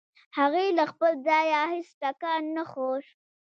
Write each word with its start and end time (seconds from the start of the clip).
هغې 0.37 0.65
له 0.77 0.83
خپل 0.91 1.11
ځايه 1.27 1.61
هېڅ 1.73 1.87
ټکان 2.01 2.41
نه 2.55 2.63
خوړ. 2.69 3.01